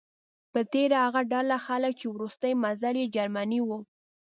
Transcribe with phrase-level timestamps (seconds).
[0.51, 3.69] په تیره هغه ډله خلک چې وروستی منزل یې جرمني و.